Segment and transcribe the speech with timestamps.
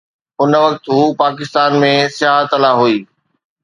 [0.41, 2.97] ان وقت هوءَ پاڪستان ۾ سياحت لاءِ هئي.